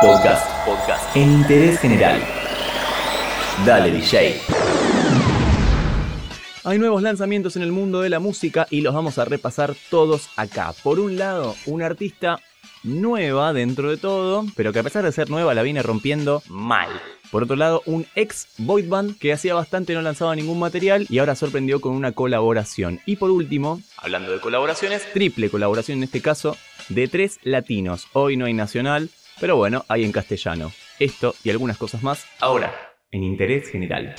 Podcast. 0.00 0.64
Podcast. 0.64 1.14
En 1.14 1.30
interés 1.30 1.78
general. 1.78 2.22
Dale, 3.66 3.90
DJ. 3.90 4.40
Hay 6.64 6.78
nuevos 6.78 7.02
lanzamientos 7.02 7.56
en 7.56 7.62
el 7.62 7.70
mundo 7.70 8.00
de 8.00 8.08
la 8.08 8.18
música 8.18 8.66
y 8.70 8.80
los 8.80 8.94
vamos 8.94 9.18
a 9.18 9.26
repasar 9.26 9.74
todos 9.90 10.30
acá. 10.36 10.72
Por 10.82 11.00
un 11.00 11.18
lado, 11.18 11.54
un 11.66 11.82
artista 11.82 12.40
nueva 12.82 13.52
dentro 13.52 13.90
de 13.90 13.98
todo, 13.98 14.46
pero 14.56 14.72
que 14.72 14.78
a 14.78 14.82
pesar 14.82 15.04
de 15.04 15.12
ser 15.12 15.28
nueva 15.28 15.52
la 15.52 15.62
viene 15.62 15.82
rompiendo 15.82 16.42
mal. 16.48 16.88
Por 17.30 17.42
otro 17.42 17.56
lado, 17.56 17.82
un 17.84 18.06
ex 18.14 18.48
boy 18.56 18.82
band 18.82 19.18
que 19.18 19.34
hacía 19.34 19.54
bastante 19.54 19.92
no 19.92 20.00
lanzaba 20.00 20.34
ningún 20.34 20.58
material 20.58 21.06
y 21.10 21.18
ahora 21.18 21.34
sorprendió 21.34 21.80
con 21.80 21.92
una 21.92 22.12
colaboración. 22.12 23.00
Y 23.04 23.16
por 23.16 23.30
último, 23.30 23.82
hablando 23.98 24.32
de 24.32 24.40
colaboraciones, 24.40 25.06
triple 25.12 25.50
colaboración 25.50 25.98
en 25.98 26.04
este 26.04 26.22
caso 26.22 26.56
de 26.88 27.06
tres 27.06 27.38
latinos. 27.42 28.08
Hoy 28.14 28.36
no 28.36 28.46
hay 28.46 28.54
nacional, 28.54 29.10
pero 29.40 29.56
bueno, 29.56 29.84
hay 29.88 30.04
en 30.04 30.12
castellano. 30.12 30.70
Esto 30.98 31.34
y 31.42 31.50
algunas 31.50 31.78
cosas 31.78 32.02
más 32.02 32.26
ahora, 32.40 32.72
en 33.10 33.24
interés 33.24 33.68
general. 33.68 34.14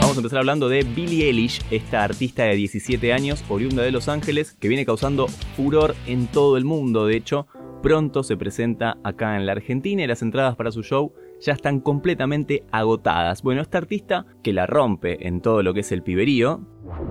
Vamos 0.00 0.16
a 0.16 0.20
empezar 0.20 0.38
hablando 0.38 0.68
de 0.68 0.84
Billie 0.84 1.26
Eilish, 1.26 1.60
esta 1.72 2.04
artista 2.04 2.44
de 2.44 2.54
17 2.54 3.12
años, 3.12 3.44
oriunda 3.48 3.82
de 3.82 3.90
Los 3.90 4.08
Ángeles, 4.08 4.52
que 4.52 4.68
viene 4.68 4.86
causando 4.86 5.26
furor 5.56 5.96
en 6.06 6.28
todo 6.28 6.56
el 6.56 6.64
mundo. 6.64 7.06
De 7.06 7.16
hecho, 7.16 7.48
pronto 7.82 8.22
se 8.22 8.36
presenta 8.36 8.98
acá 9.02 9.36
en 9.36 9.46
la 9.46 9.52
Argentina 9.52 10.04
y 10.04 10.06
las 10.06 10.22
entradas 10.22 10.54
para 10.54 10.70
su 10.70 10.84
show 10.84 11.12
ya 11.40 11.52
están 11.52 11.80
completamente 11.80 12.64
agotadas. 12.70 13.42
Bueno, 13.42 13.60
esta 13.60 13.78
artista 13.78 14.26
que 14.42 14.52
la 14.52 14.66
rompe 14.66 15.26
en 15.26 15.40
todo 15.40 15.62
lo 15.62 15.74
que 15.74 15.80
es 15.80 15.92
el 15.92 16.02
piberío, 16.02 16.60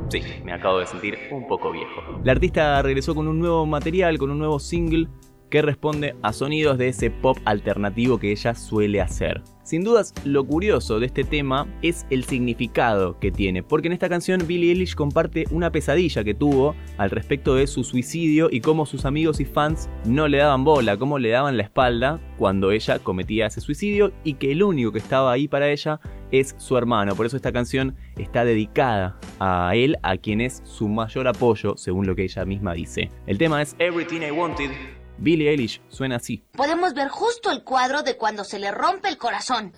Sí, 0.10 0.22
me 0.44 0.54
acabo 0.54 0.80
de 0.80 0.88
sentir 0.88 1.18
un 1.32 1.48
poco 1.48 1.72
viejo. 1.72 2.02
La 2.24 2.34
artista 2.34 2.82
regresó 2.82 3.16
con 3.16 3.28
un 3.28 3.40
nuevo 3.40 3.66
material, 3.66 4.18
con 4.18 4.30
un 4.32 4.40
nuevo 4.40 4.60
single 4.60 5.08
que 5.50 5.62
responde 5.62 6.16
a 6.22 6.34
sonidos 6.34 6.78
de 6.78 6.90
ese 6.90 7.10
pop 7.10 7.38
alternativo 7.46 8.18
que 8.18 8.32
ella 8.32 8.56
suele 8.56 9.02
hacer. 9.02 9.42
Sin 9.64 9.84
dudas, 9.84 10.14
lo 10.26 10.46
curioso 10.46 11.00
de 11.00 11.08
este 11.08 11.24
tema 11.24 11.68
es 11.82 12.06
el 12.10 12.24
significado 12.24 13.20
que 13.20 13.32
tiene, 13.32 13.64
porque 13.64 13.88
en 13.88 13.94
esta 13.94 14.10
canción 14.10 14.46
Billie 14.46 14.72
Eilish 14.72 14.96
comparte 14.96 15.46
una 15.52 15.72
pesadilla 15.72 16.24
que 16.24 16.36
tuvo 16.36 16.76
al 16.98 17.10
respecto 17.10 17.56
de 17.56 17.68
su 17.68 17.84
suicidio 17.84 18.50
y 18.52 18.62
cómo 18.62 18.86
sus 18.86 19.06
amigos 19.06 19.40
y 19.40 19.46
fans 19.46 19.90
no 20.06 20.28
le 20.28 20.38
daban 20.38 20.64
bola, 20.64 20.98
cómo 20.98 21.20
le 21.20 21.30
daban 21.30 21.58
la 21.58 21.64
espalda 21.64 22.20
cuando 22.38 22.72
ella 22.72 23.00
cometía 23.00 23.48
ese 23.48 23.62
suicidio 23.62 24.12
y 24.24 24.36
que 24.36 24.52
el 24.52 24.62
único 24.62 24.92
que 24.92 25.00
estaba 25.00 25.32
ahí 25.32 25.48
para 25.48 25.70
ella 25.70 26.00
es 26.32 26.54
su 26.58 26.78
hermano. 26.78 27.16
Por 27.16 27.26
eso 27.26 27.38
esta 27.38 27.52
canción 27.52 27.96
está 28.18 28.46
dedicada 28.46 29.18
a 29.40 29.72
él, 29.76 29.98
a 30.04 30.18
quien 30.18 30.42
es 30.42 30.62
su 30.64 30.88
mayor 30.88 31.28
apoyo, 31.28 31.76
según 31.78 32.08
lo 32.08 32.16
que 32.16 32.24
ella 32.24 32.46
misma 32.46 32.74
dice. 32.74 33.10
El 33.28 33.38
tema 33.38 33.62
es 33.62 33.76
Everything 33.80 34.22
I 34.22 34.32
Wanted 34.32 34.72
Billie 35.18 35.50
Eilish 35.50 35.82
suena 35.90 36.18
así. 36.18 36.44
Podemos 36.52 36.94
ver 36.94 37.08
justo 37.10 37.52
el 37.52 37.64
cuadro 37.64 38.04
de 38.04 38.18
cuando 38.18 38.44
se 38.44 38.60
le 38.60 38.72
rompe 38.72 39.10
el 39.10 39.18
corazón. 39.18 39.72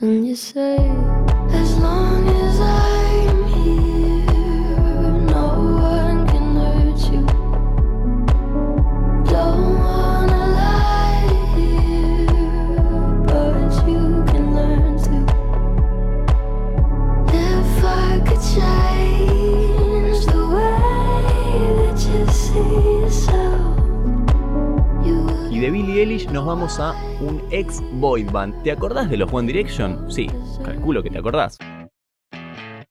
Nos 26.32 26.46
vamos 26.46 26.80
a 26.80 26.94
un 27.20 27.44
ex 27.52 27.82
boy 27.94 28.24
band. 28.24 28.64
¿Te 28.64 28.72
acordás 28.72 29.10
de 29.10 29.18
los 29.18 29.32
One 29.34 29.48
Direction? 29.48 30.10
Sí, 30.10 30.28
calculo 30.64 31.04
que 31.04 31.10
te 31.10 31.18
acordás. 31.18 31.58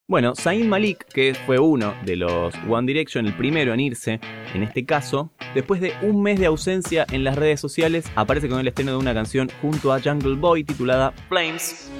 Bueno, 0.08 0.34
Zayn 0.36 0.68
Malik, 0.68 1.04
que 1.06 1.34
fue 1.46 1.58
uno 1.58 1.94
de 2.04 2.16
los 2.16 2.54
One 2.68 2.86
Direction, 2.86 3.26
el 3.26 3.34
primero 3.36 3.72
en 3.72 3.80
irse, 3.80 4.20
en 4.54 4.62
este 4.62 4.84
caso, 4.84 5.32
después 5.54 5.80
de 5.80 5.94
un 6.02 6.22
mes 6.22 6.38
de 6.38 6.46
ausencia 6.46 7.06
en 7.10 7.24
las 7.24 7.36
redes 7.36 7.60
sociales, 7.60 8.04
aparece 8.14 8.48
con 8.48 8.60
el 8.60 8.68
estreno 8.68 8.92
de 8.92 8.98
una 8.98 9.14
canción 9.14 9.50
junto 9.62 9.92
a 9.92 10.00
Jungle 10.00 10.36
Boy 10.36 10.62
titulada 10.62 11.12
Flames. 11.28 11.90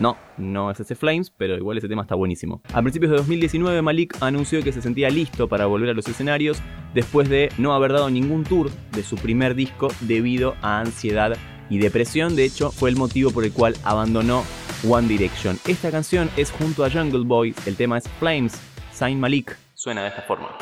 No, 0.00 0.16
no 0.36 0.70
es 0.70 0.78
ese 0.78 0.94
Flames, 0.94 1.30
pero 1.30 1.56
igual 1.56 1.78
ese 1.78 1.88
tema 1.88 2.02
está 2.02 2.14
buenísimo. 2.14 2.62
A 2.72 2.82
principios 2.82 3.10
de 3.10 3.16
2019 3.18 3.82
Malik 3.82 4.16
anunció 4.20 4.62
que 4.62 4.72
se 4.72 4.80
sentía 4.80 5.10
listo 5.10 5.48
para 5.48 5.66
volver 5.66 5.90
a 5.90 5.94
los 5.94 6.06
escenarios 6.06 6.58
después 6.94 7.28
de 7.28 7.50
no 7.58 7.74
haber 7.74 7.92
dado 7.92 8.08
ningún 8.10 8.44
tour 8.44 8.70
de 8.92 9.02
su 9.02 9.16
primer 9.16 9.54
disco 9.54 9.88
debido 10.00 10.54
a 10.62 10.80
ansiedad 10.80 11.36
y 11.68 11.78
depresión. 11.78 12.36
De 12.36 12.44
hecho, 12.44 12.70
fue 12.70 12.90
el 12.90 12.96
motivo 12.96 13.30
por 13.30 13.44
el 13.44 13.52
cual 13.52 13.74
abandonó 13.84 14.44
One 14.88 15.08
Direction. 15.08 15.58
Esta 15.66 15.90
canción 15.90 16.30
es 16.36 16.50
junto 16.50 16.84
a 16.84 16.90
Jungle 16.90 17.24
Boy, 17.24 17.54
el 17.66 17.76
tema 17.76 17.98
es 17.98 18.08
Flames, 18.20 18.60
Saint 18.92 19.18
Malik. 19.20 19.56
Suena 19.74 20.02
de 20.02 20.08
esta 20.08 20.22
forma. 20.22 20.56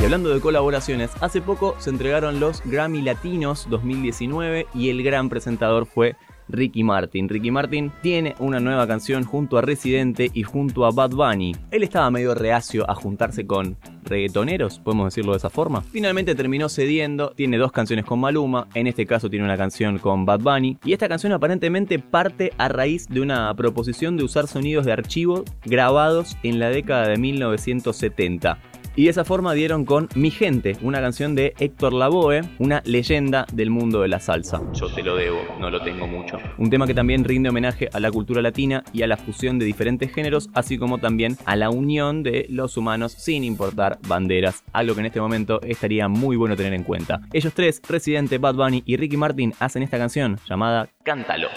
Y 0.00 0.04
hablando 0.04 0.30
de 0.30 0.40
colaboraciones, 0.40 1.10
hace 1.20 1.40
poco 1.40 1.76
se 1.78 1.90
entregaron 1.90 2.40
los 2.40 2.62
Grammy 2.64 3.02
Latinos 3.02 3.66
2019 3.70 4.66
y 4.74 4.90
el 4.90 5.02
gran 5.02 5.28
presentador 5.28 5.86
fue 5.86 6.16
Ricky 6.48 6.82
Martin. 6.82 7.28
Ricky 7.28 7.50
Martin 7.50 7.92
tiene 8.02 8.34
una 8.38 8.60
nueva 8.60 8.86
canción 8.86 9.24
junto 9.24 9.58
a 9.58 9.62
Residente 9.62 10.30
y 10.32 10.42
junto 10.42 10.84
a 10.84 10.90
Bad 10.90 11.10
Bunny. 11.10 11.54
Él 11.70 11.82
estaba 11.82 12.10
medio 12.10 12.34
reacio 12.34 12.88
a 12.90 12.94
juntarse 12.94 13.46
con 13.46 13.76
reggaetoneros, 14.04 14.78
podemos 14.80 15.06
decirlo 15.06 15.32
de 15.32 15.38
esa 15.38 15.50
forma. 15.50 15.80
Finalmente 15.80 16.34
terminó 16.34 16.68
cediendo, 16.68 17.30
tiene 17.30 17.56
dos 17.56 17.72
canciones 17.72 18.04
con 18.04 18.20
Maluma, 18.20 18.68
en 18.74 18.86
este 18.86 19.06
caso 19.06 19.30
tiene 19.30 19.44
una 19.44 19.56
canción 19.56 19.98
con 19.98 20.24
Bad 20.24 20.40
Bunny, 20.40 20.78
y 20.84 20.92
esta 20.92 21.08
canción 21.08 21.32
aparentemente 21.32 21.98
parte 21.98 22.52
a 22.58 22.68
raíz 22.68 23.08
de 23.08 23.20
una 23.20 23.54
proposición 23.54 24.16
de 24.16 24.24
usar 24.24 24.48
sonidos 24.48 24.84
de 24.84 24.92
archivo 24.92 25.44
grabados 25.64 26.36
en 26.42 26.58
la 26.58 26.68
década 26.68 27.08
de 27.08 27.16
1970. 27.16 28.58
Y 28.94 29.04
de 29.04 29.10
esa 29.10 29.24
forma 29.24 29.54
dieron 29.54 29.84
con 29.84 30.08
Mi 30.14 30.30
Gente, 30.30 30.76
una 30.82 31.00
canción 31.00 31.34
de 31.34 31.54
Héctor 31.58 31.94
Lavoe, 31.94 32.42
una 32.58 32.82
leyenda 32.84 33.46
del 33.52 33.70
mundo 33.70 34.02
de 34.02 34.08
la 34.08 34.20
salsa. 34.20 34.60
Yo 34.74 34.92
te 34.92 35.02
lo 35.02 35.16
debo, 35.16 35.38
no 35.58 35.70
lo 35.70 35.80
tengo 35.82 36.06
mucho. 36.06 36.38
Un 36.58 36.68
tema 36.68 36.86
que 36.86 36.94
también 36.94 37.24
rinde 37.24 37.48
homenaje 37.48 37.88
a 37.92 38.00
la 38.00 38.10
cultura 38.10 38.42
latina 38.42 38.84
y 38.92 39.02
a 39.02 39.06
la 39.06 39.16
fusión 39.16 39.58
de 39.58 39.64
diferentes 39.64 40.12
géneros, 40.12 40.50
así 40.52 40.76
como 40.76 40.98
también 40.98 41.38
a 41.46 41.56
la 41.56 41.70
unión 41.70 42.22
de 42.22 42.46
los 42.50 42.76
humanos 42.76 43.12
sin 43.12 43.44
importar 43.44 43.98
banderas, 44.06 44.62
algo 44.72 44.94
que 44.94 45.00
en 45.00 45.06
este 45.06 45.20
momento 45.20 45.60
estaría 45.62 46.08
muy 46.08 46.36
bueno 46.36 46.56
tener 46.56 46.74
en 46.74 46.84
cuenta. 46.84 47.20
Ellos 47.32 47.54
tres, 47.54 47.80
Residente, 47.88 48.38
Bad 48.38 48.56
Bunny 48.56 48.82
y 48.84 48.96
Ricky 48.96 49.16
Martin, 49.16 49.54
hacen 49.58 49.82
esta 49.82 49.98
canción 49.98 50.38
llamada 50.48 50.88
Cántalo. 51.02 51.48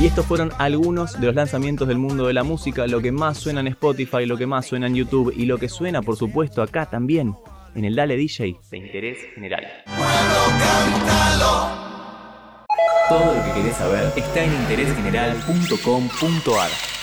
Y 0.00 0.06
estos 0.06 0.24
fueron 0.24 0.52
algunos 0.58 1.20
de 1.20 1.26
los 1.26 1.34
lanzamientos 1.34 1.86
del 1.86 1.98
mundo 1.98 2.28
de 2.28 2.32
la 2.32 2.44
música, 2.44 2.86
lo 2.86 3.02
que 3.02 3.12
más 3.12 3.36
suena 3.36 3.60
en 3.60 3.66
Spotify, 3.66 4.24
lo 4.24 4.38
que 4.38 4.46
más 4.46 4.64
suena 4.66 4.86
en 4.86 4.94
YouTube 4.94 5.34
y 5.36 5.44
lo 5.44 5.58
que 5.58 5.68
suena, 5.68 6.00
por 6.00 6.16
supuesto, 6.16 6.62
acá 6.62 6.86
también, 6.86 7.36
en 7.74 7.84
el 7.84 7.94
Dale 7.94 8.16
DJ 8.16 8.56
de 8.70 8.78
interés 8.78 9.18
general. 9.34 9.66
Todo 13.08 13.34
lo 13.34 13.44
que 13.44 13.52
querés 13.52 13.76
saber 13.76 14.12
está 14.16 14.44
en 14.44 14.52
interésgeneral.com.ar. 14.62 16.95